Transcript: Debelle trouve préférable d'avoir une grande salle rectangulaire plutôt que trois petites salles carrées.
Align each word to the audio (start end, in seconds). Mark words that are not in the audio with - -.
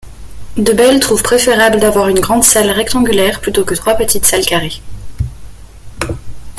Debelle 0.57 0.99
trouve 0.99 1.21
préférable 1.21 1.79
d'avoir 1.79 2.07
une 2.07 2.19
grande 2.21 2.43
salle 2.43 2.71
rectangulaire 2.71 3.39
plutôt 3.39 3.63
que 3.63 3.75
trois 3.75 3.93
petites 3.93 4.25
salles 4.25 4.47
carrées. 4.47 4.81